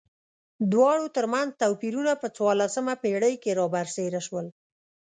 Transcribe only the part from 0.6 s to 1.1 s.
دواړو